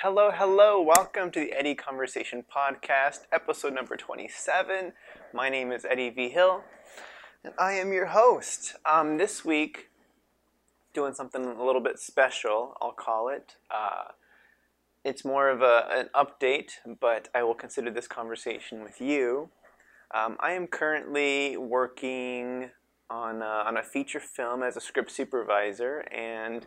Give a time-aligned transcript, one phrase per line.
[0.00, 0.80] Hello, hello.
[0.80, 4.94] Welcome to the Eddie Conversation Podcast, episode number 27.
[5.34, 6.62] My name is Eddie Vigil,
[7.44, 8.76] and I am your host.
[8.90, 9.90] Um, this week,
[10.94, 13.56] doing something a little bit special, I'll call it.
[13.70, 14.12] Uh,
[15.04, 19.50] it's more of a, an update, but I will consider this conversation with you.
[20.14, 22.70] Um, I am currently working
[23.10, 26.66] on a, on a feature film as a script supervisor, and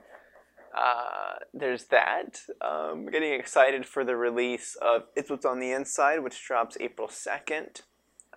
[0.76, 2.42] uh, there's that.
[2.62, 7.08] Um, getting excited for the release of It's What's on the Inside, which drops April
[7.08, 7.82] 2nd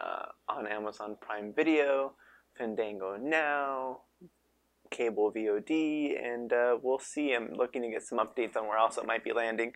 [0.00, 2.14] uh, on Amazon Prime Video,
[2.56, 4.00] Fandango Now,
[4.90, 7.32] cable VOD, and uh, we'll see.
[7.32, 9.72] I'm looking to get some updates on where else it might be landing.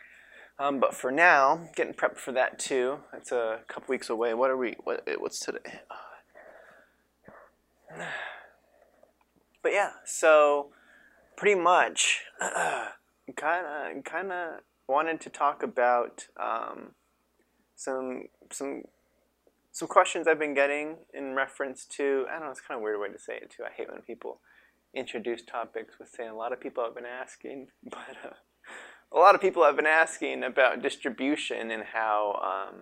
[0.61, 2.99] Um, but for now, getting prepped for that too.
[3.13, 4.35] It's a couple weeks away.
[4.35, 4.75] What are we?
[4.83, 5.81] What, what's today?
[9.61, 10.69] But yeah, so
[11.37, 12.23] pretty much,
[13.37, 16.93] kind of, kind of wanted to talk about um,
[17.75, 18.83] some some
[19.73, 22.25] some questions I've been getting in reference to.
[22.29, 22.51] I don't know.
[22.51, 23.65] It's kind of weird way to say it too.
[23.65, 24.41] I hate when people
[24.95, 28.35] introduce topics with saying a lot of people have been asking, but uh,
[29.13, 32.73] a lot of people have been asking about distribution and how,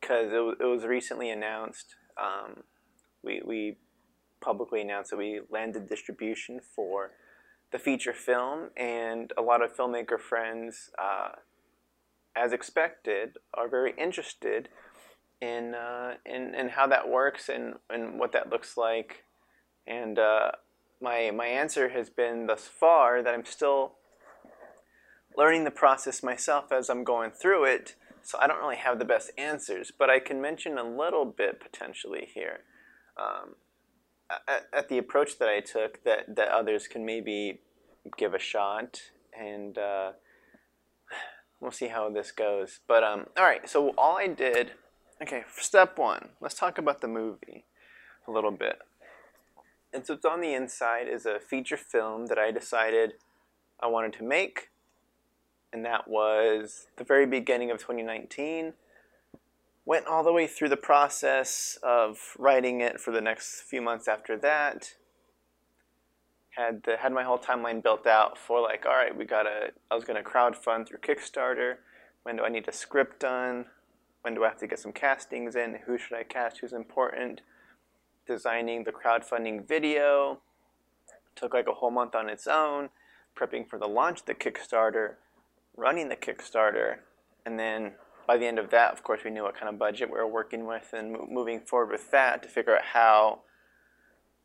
[0.00, 2.62] because um, it, it, was recently announced, um,
[3.22, 3.76] we, we
[4.42, 7.12] publicly announced that we landed distribution for
[7.70, 11.30] the feature film, and a lot of filmmaker friends, uh,
[12.36, 14.68] as expected, are very interested
[15.40, 19.24] in, uh, in, in how that works and, and what that looks like.
[19.86, 20.50] And uh,
[21.00, 23.94] my, my answer has been thus far that I'm still
[25.36, 29.04] learning the process myself as I'm going through it, so I don't really have the
[29.04, 32.60] best answers, but I can mention a little bit potentially here.
[33.16, 33.54] Um,
[34.48, 37.60] at, at, the approach that I took that, that others can maybe
[38.16, 39.00] give a shot,
[39.38, 40.12] and uh,
[41.60, 42.80] we'll see how this goes.
[42.86, 44.72] But um, all right, so all I did,
[45.22, 47.64] okay, step one, let's talk about the movie
[48.26, 48.78] a little bit.
[49.92, 53.14] And so it's on the inside is a feature film that I decided
[53.80, 54.70] I wanted to make
[55.72, 58.74] and that was the very beginning of 2019.
[59.84, 64.06] Went all the way through the process of writing it for the next few months
[64.06, 64.94] after that.
[66.50, 69.72] Had the, had my whole timeline built out for like, all right, we gotta.
[69.90, 71.76] I was gonna crowdfund through Kickstarter.
[72.22, 73.66] When do I need a script done?
[74.20, 75.80] When do I have to get some castings in?
[75.86, 76.60] Who should I cast?
[76.60, 77.40] Who's important?
[78.26, 80.40] Designing the crowdfunding video
[81.34, 82.90] took like a whole month on its own.
[83.36, 85.14] Prepping for the launch of the Kickstarter
[85.76, 86.96] running the Kickstarter,
[87.44, 87.92] and then
[88.26, 90.26] by the end of that, of course, we knew what kind of budget we were
[90.26, 93.40] working with, and moving forward with that to figure out how,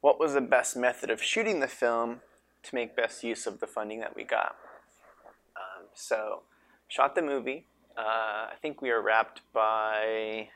[0.02, 2.22] what was the best method of shooting the film
[2.64, 4.56] to make best use of the funding that we got.
[5.56, 6.44] Um, so,
[6.88, 7.66] shot the movie.
[7.98, 10.50] Uh, I think we were wrapped by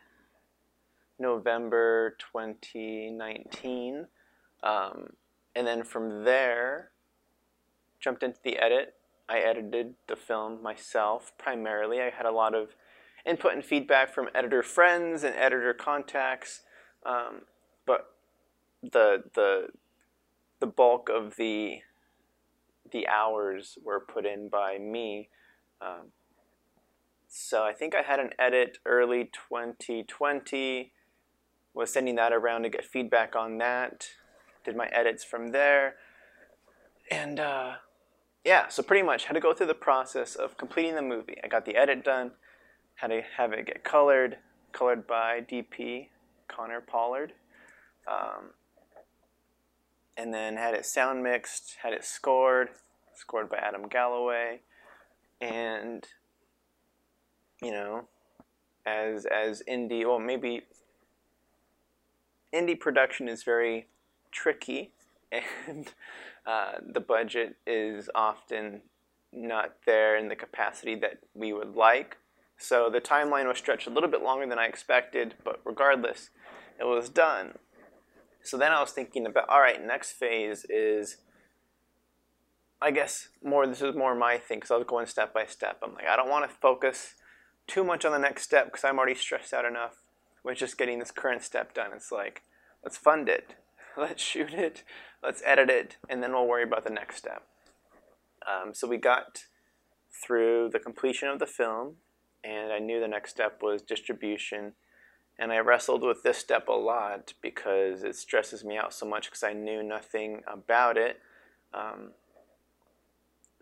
[1.20, 4.08] November 2019.
[4.64, 5.14] Um,
[5.56, 6.92] and then from there,
[8.00, 8.96] jumped into the edit,
[9.30, 12.02] I edited the film myself primarily.
[12.02, 12.76] I had a lot of
[13.26, 16.62] input and feedback from editor friends and editor contacts,
[17.06, 17.42] um,
[17.86, 18.14] but
[18.82, 19.68] the the
[20.60, 21.80] the bulk of the
[22.92, 25.30] the hours were put in by me.
[25.82, 26.12] Um,
[27.28, 30.92] so I think I had an edit early 2020.
[31.74, 34.10] Was sending that around to get feedback on that.
[34.66, 35.96] Did my edits from there,
[37.10, 37.40] and.
[37.40, 37.74] Uh,
[38.44, 41.38] yeah, so pretty much had to go through the process of completing the movie.
[41.44, 42.32] I got the edit done,
[43.02, 44.38] had to have it get colored,
[44.74, 46.10] colored by DP
[46.48, 47.34] Connor Pollard,
[48.08, 48.52] um,
[50.16, 52.70] and then had it sound mixed, had it scored,
[53.16, 54.60] scored by Adam Galloway,
[55.40, 56.08] and
[57.60, 58.08] you know,
[58.86, 60.62] as as indie, well maybe
[62.54, 63.88] indie production is very
[64.32, 64.92] tricky.
[65.66, 65.88] And
[66.46, 68.82] uh, the budget is often
[69.32, 72.18] not there in the capacity that we would like.
[72.62, 76.30] So the timeline was stretched a little bit longer than I expected, but regardless,
[76.80, 77.54] it was done.
[78.44, 81.18] So then I was thinking about, all right, next phase is,
[82.80, 83.66] I guess more.
[83.66, 85.80] This is more my thing because I was going step by step.
[85.82, 87.16] I'm like, I don't want to focus
[87.66, 90.04] too much on the next step because I'm already stressed out enough
[90.44, 91.90] with just getting this current step done.
[91.96, 92.44] It's like,
[92.84, 93.56] let's fund it,
[93.98, 94.84] let's shoot it,
[95.24, 97.42] let's edit it, and then we'll worry about the next step.
[98.48, 99.46] Um, so we got
[100.24, 101.96] through the completion of the film,
[102.44, 104.74] and I knew the next step was distribution.
[105.40, 109.26] And I wrestled with this step a lot because it stresses me out so much
[109.26, 111.20] because I knew nothing about it.
[111.74, 112.12] Um,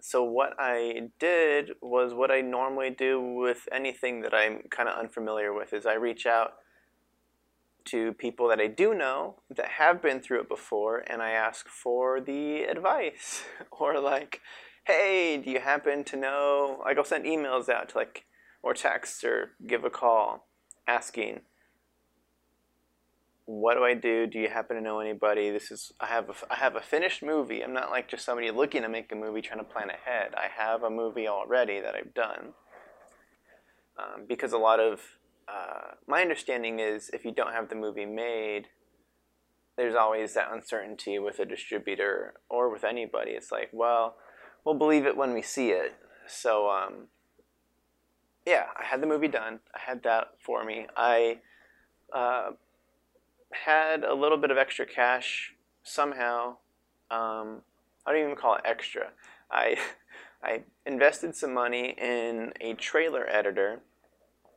[0.02, 4.98] so what I did was what I normally do with anything that I'm kind of
[4.98, 6.54] unfamiliar with is I reach out
[7.86, 11.68] to people that I do know that have been through it before and I ask
[11.68, 14.42] for the advice or like
[14.86, 18.26] hey do you happen to know like I'll send emails out to like
[18.62, 20.48] or text or give a call
[20.88, 21.42] asking
[23.50, 24.28] what do I do?
[24.28, 25.50] Do you happen to know anybody?
[25.50, 27.64] This is I have a, I have a finished movie.
[27.64, 30.36] I'm not like just somebody looking to make a movie trying to plan ahead.
[30.36, 32.54] I have a movie already that I've done.
[33.98, 35.02] Um, because a lot of
[35.48, 38.68] uh, my understanding is if you don't have the movie made,
[39.78, 43.32] there's always that uncertainty with a distributor or with anybody.
[43.32, 44.18] It's like, well,
[44.64, 45.96] we'll believe it when we see it.
[46.28, 47.08] So um,
[48.50, 49.60] yeah, I had the movie done.
[49.76, 50.88] I had that for me.
[50.98, 51.38] I
[52.12, 52.52] uh,
[53.52, 55.54] had a little bit of extra cash
[55.84, 56.58] somehow.
[57.12, 57.62] Um,
[58.06, 59.12] I don't even call it extra.
[59.52, 59.78] I
[60.44, 63.82] I invested some money in a trailer editor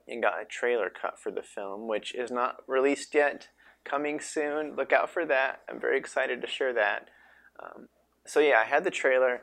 [0.06, 3.48] and got a trailer cut for the film, which is not released yet.
[3.84, 4.76] Coming soon.
[4.76, 5.62] Look out for that.
[5.68, 7.08] I'm very excited to share that.
[7.60, 7.88] Um,
[8.24, 9.42] so yeah, I had the trailer,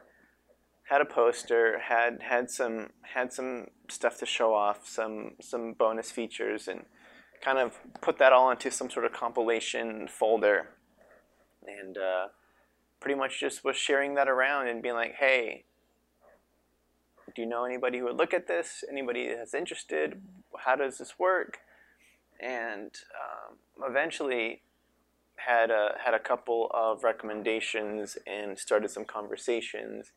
[0.90, 6.12] had a poster, had had some had some stuff to show off, some some bonus
[6.12, 6.86] features, and
[7.42, 10.70] kind of put that all into some sort of compilation folder
[11.66, 12.28] and uh,
[13.00, 15.64] pretty much just was sharing that around and being like, hey,
[17.36, 18.84] do you know anybody who would look at this?
[18.90, 20.22] Anybody that's interested?
[20.58, 21.60] How does this work?
[22.40, 24.62] And um, eventually
[25.36, 30.12] had a, had a couple of recommendations and started some conversations.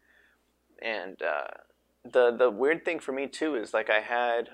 [0.83, 1.49] And uh,
[2.11, 4.51] the the weird thing for me too is like I had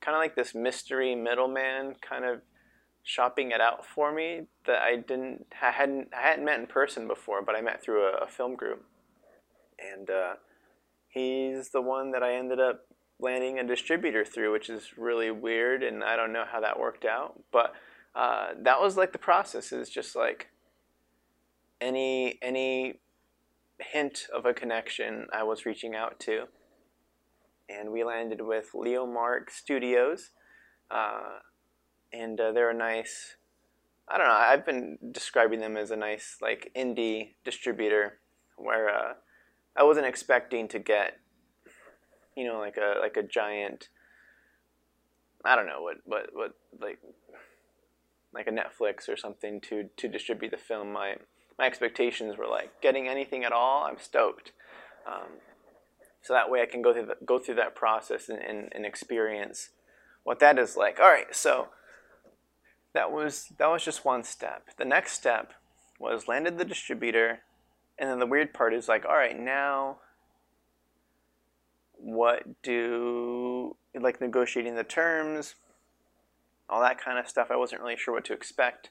[0.00, 2.42] kind of like this mystery middleman kind of
[3.02, 7.08] shopping it out for me that I didn't I hadn't I hadn't met in person
[7.08, 8.84] before, but I met through a, a film group,
[9.78, 10.34] and uh,
[11.08, 12.86] he's the one that I ended up
[13.18, 17.04] landing a distributor through, which is really weird, and I don't know how that worked
[17.04, 17.74] out, but
[18.14, 20.48] uh, that was like the process is just like
[21.80, 23.00] any any
[23.78, 26.46] hint of a connection I was reaching out to
[27.68, 30.30] and we landed with Leomark Studios,
[30.90, 31.38] uh,
[32.12, 33.36] and uh, they're a nice.
[34.08, 34.34] I don't know.
[34.34, 38.18] I've been describing them as a nice like indie distributor,
[38.56, 39.12] where uh,
[39.76, 41.18] I wasn't expecting to get,
[42.36, 43.88] you know, like a like a giant.
[45.44, 46.98] I don't know what what what like
[48.34, 50.92] like a Netflix or something to to distribute the film.
[50.92, 51.16] My
[51.58, 53.84] my expectations were like getting anything at all.
[53.84, 54.52] I'm stoked.
[55.06, 55.40] Um,
[56.22, 58.86] so that way I can go through the, go through that process and, and, and
[58.86, 59.70] experience
[60.22, 60.98] what that is like.
[60.98, 61.68] All right, so
[62.94, 64.68] that was that was just one step.
[64.78, 65.52] The next step
[66.00, 67.40] was landed the distributor,
[67.98, 69.98] and then the weird part is like, all right, now
[71.96, 75.54] what do like negotiating the terms,
[76.68, 77.48] all that kind of stuff.
[77.50, 78.90] I wasn't really sure what to expect,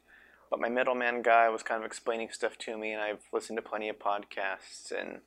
[0.53, 3.63] but my middleman guy was kind of explaining stuff to me, and I've listened to
[3.63, 5.21] plenty of podcasts and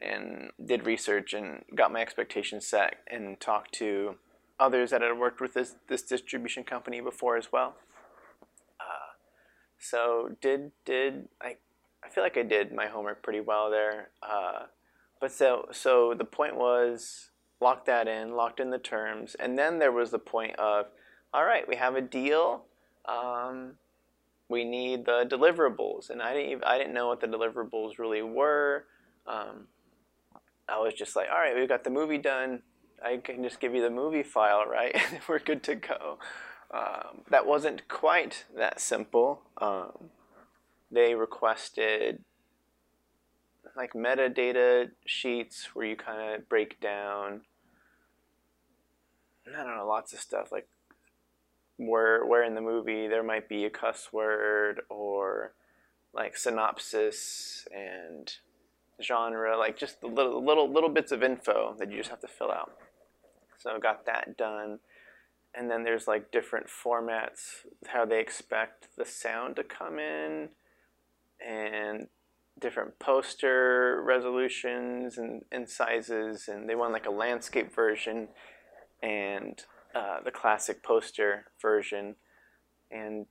[0.00, 4.14] and did research and got my expectations set and talked to
[4.60, 7.74] others that had worked with this, this distribution company before as well.
[8.78, 9.10] Uh,
[9.80, 11.56] so did did I
[12.04, 14.10] I feel like I did my homework pretty well there.
[14.22, 14.66] Uh,
[15.20, 19.80] but so so the point was locked that in, locked in the terms, and then
[19.80, 20.86] there was the point of
[21.34, 22.66] all right, we have a deal.
[23.04, 23.78] Um,
[24.48, 28.22] we need the deliverables, and I didn't even, I didn't know what the deliverables really
[28.22, 28.84] were.
[29.26, 29.68] Um,
[30.68, 32.62] I was just like, all right, we've got the movie done.
[33.04, 34.96] I can just give you the movie file, right?
[35.28, 36.18] We're good to go.
[36.72, 39.42] Um, that wasn't quite that simple.
[39.60, 40.10] Um,
[40.90, 42.24] they requested
[43.76, 47.42] like metadata sheets where you kind of break down,
[49.46, 50.68] I don't know, lots of stuff like
[51.76, 55.52] where where in the movie there might be a cuss word or
[56.14, 58.34] like synopsis and
[59.02, 62.28] genre, like just the little little little bits of info that you just have to
[62.28, 62.72] fill out.
[63.58, 64.80] So got that done.
[65.54, 70.48] And then there's like different formats, how they expect the sound to come in,
[71.46, 72.08] and
[72.58, 76.48] different poster resolutions and, and sizes.
[76.48, 78.28] And they want like a landscape version
[79.02, 79.62] and
[79.94, 82.16] uh, the classic poster version.
[82.90, 83.26] And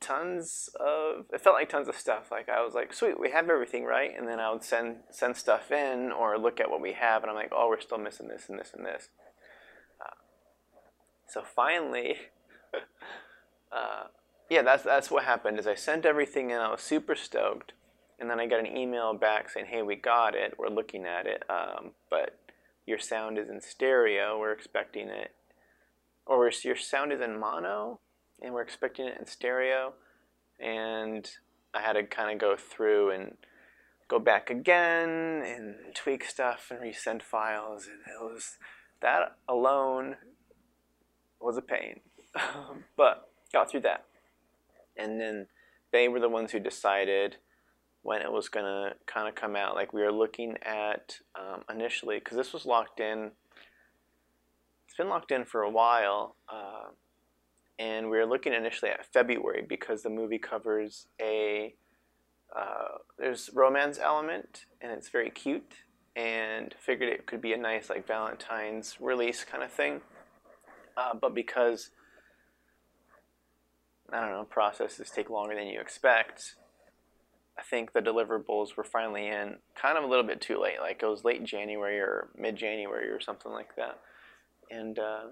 [0.00, 3.48] tons of it felt like tons of stuff like i was like sweet we have
[3.48, 6.92] everything right and then i would send send stuff in or look at what we
[6.92, 9.10] have and i'm like oh we're still missing this and this and this
[10.00, 10.16] uh,
[11.28, 12.16] so finally
[13.72, 14.06] uh,
[14.50, 17.72] yeah that's that's what happened is i sent everything in i was super stoked
[18.22, 20.54] and then I got an email back saying, "Hey, we got it.
[20.56, 22.38] We're looking at it, um, but
[22.86, 24.38] your sound is in stereo.
[24.38, 25.34] We're expecting it,
[26.26, 28.00] or your sound is in mono,
[28.40, 29.94] and we're expecting it in stereo."
[30.60, 31.28] And
[31.74, 33.36] I had to kind of go through and
[34.08, 38.58] go back again and tweak stuff and resend files, and it was
[39.00, 40.16] that alone
[41.40, 42.00] was a pain,
[42.96, 44.04] but got through that.
[44.96, 45.46] And then
[45.92, 47.36] they were the ones who decided
[48.02, 49.74] when it was going to kind of come out.
[49.74, 53.32] Like we were looking at um, initially, because this was locked in,
[54.92, 56.36] it's been locked in for a while.
[56.52, 56.90] Uh,
[57.78, 61.74] and we were looking initially at February because the movie covers a
[62.54, 65.72] uh, there's romance element and it's very cute
[66.14, 70.02] and figured it could be a nice like Valentine's release kind of thing.
[70.94, 71.88] Uh, but because
[74.12, 76.56] I don't know processes take longer than you expect,
[77.58, 80.80] I think the deliverables were finally in kind of a little bit too late.
[80.82, 83.98] Like it was late January or mid January or something like that.
[84.70, 85.24] And uh,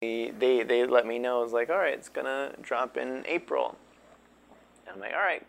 [0.00, 3.24] we they they let me know it was like, all right, it's gonna drop in
[3.26, 3.76] April.
[4.86, 5.46] And I'm like, all right,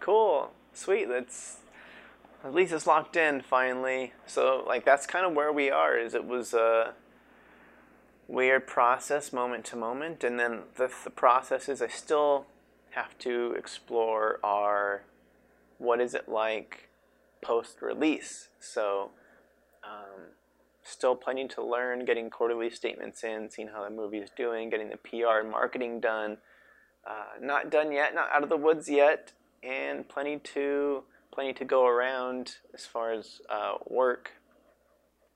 [0.00, 1.08] cool, sweet.
[1.08, 1.58] That's
[2.44, 4.12] at least it's locked in finally.
[4.26, 5.96] So like that's kind of where we are.
[5.96, 6.94] Is it was a
[8.28, 12.46] weird process moment to moment, and then the the processes I still
[12.90, 15.02] have to explore are
[15.78, 16.88] what is it like
[17.42, 18.48] post release.
[18.60, 19.10] So,
[19.84, 20.30] um,
[20.82, 24.90] still planning to learn, getting quarterly statements in, seeing how the movie is doing, getting
[24.90, 26.38] the PR and marketing done.
[27.06, 31.64] Uh, not done yet, not out of the woods yet, and plenty to plenty to
[31.64, 34.32] go around as far as uh, work.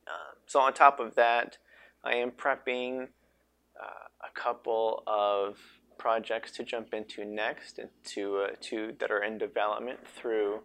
[0.07, 1.59] Uh, so on top of that,
[2.05, 5.59] I am prepping uh, a couple of
[5.99, 10.61] projects to jump into next and to, uh, to that are in development through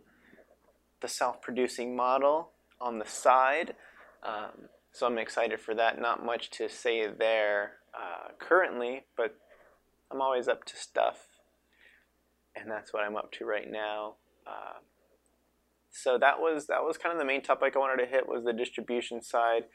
[1.01, 3.73] the self-producing model on the side.
[4.23, 5.99] Um, so I'm excited for that.
[5.99, 9.35] Not much to say there uh, currently, but
[10.11, 11.27] I'm always up to stuff,
[12.55, 14.15] and that's what I'm up to right now.
[14.45, 14.79] Uh,
[15.89, 18.43] so that was that was kind of the main topic I wanted to hit was
[18.43, 19.65] the distribution side,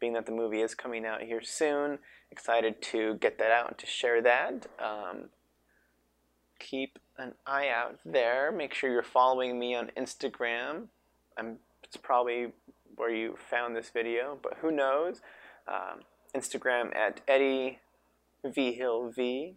[0.00, 1.98] being that the movie is coming out here soon
[2.30, 4.66] excited to get that out and to share that.
[4.78, 5.30] Um,
[6.58, 8.52] keep an eye out there.
[8.52, 10.86] Make sure you're following me on Instagram.
[11.38, 12.52] I'm, it's probably
[12.96, 15.20] where you found this video, but who knows?
[15.68, 16.00] Um,
[16.34, 17.78] Instagram at Eddie
[18.44, 19.54] Vigil V.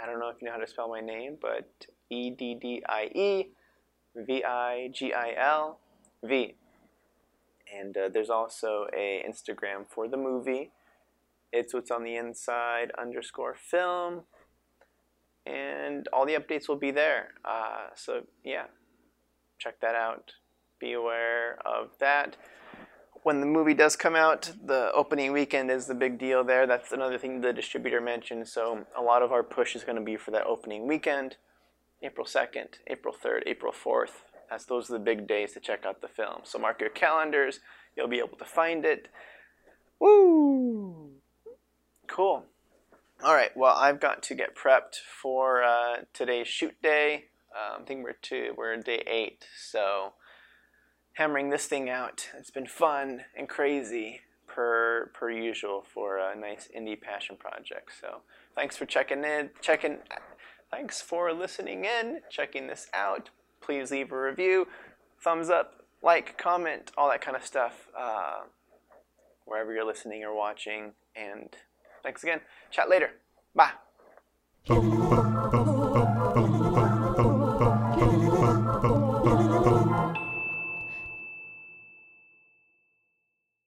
[0.00, 2.82] I don't know if you know how to spell my name, but E D D
[2.88, 3.48] I E
[4.16, 5.78] V I G I L
[6.24, 6.54] V.
[7.74, 10.70] And uh, there's also a Instagram for the movie
[11.52, 14.22] it's what's on the inside underscore film.
[15.44, 17.34] And all the updates will be there.
[17.44, 18.64] Uh, so, yeah,
[19.58, 20.32] check that out.
[20.80, 22.36] Be aware of that.
[23.22, 26.66] When the movie does come out, the opening weekend is the big deal there.
[26.66, 28.48] That's another thing the distributor mentioned.
[28.48, 31.36] So, a lot of our push is going to be for that opening weekend
[32.02, 34.22] April 2nd, April 3rd, April 4th.
[34.50, 36.40] As those are the big days to check out the film.
[36.42, 37.60] So, mark your calendars.
[37.96, 39.08] You'll be able to find it.
[40.00, 41.12] Woo!
[42.08, 42.44] Cool.
[43.22, 43.56] All right.
[43.56, 47.26] Well, I've got to get prepped for uh, today's shoot day.
[47.54, 48.54] Um, I think we're two.
[48.56, 49.46] We're day eight.
[49.56, 50.14] So
[51.14, 52.28] hammering this thing out.
[52.38, 57.90] It's been fun and crazy per per usual for a nice indie passion project.
[58.00, 58.22] So
[58.54, 59.50] thanks for checking in.
[59.60, 59.98] Checking.
[60.70, 62.20] Thanks for listening in.
[62.30, 63.30] Checking this out.
[63.60, 64.66] Please leave a review,
[65.20, 67.88] thumbs up, like, comment, all that kind of stuff.
[67.96, 68.40] Uh,
[69.44, 71.56] wherever you're listening or watching and
[72.02, 72.40] Thanks again.
[72.70, 73.12] Chat later.
[73.54, 73.72] Bye.